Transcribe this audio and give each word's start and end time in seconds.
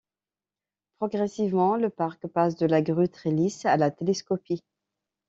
Progressivement, 0.97 1.75
le 1.75 1.91
parc 1.91 2.25
passe 2.25 2.55
de 2.55 2.65
la 2.65 2.81
Grue 2.81 3.07
Trellis 3.07 3.61
à 3.65 3.77
la 3.77 3.91
télescopie. 3.91 4.63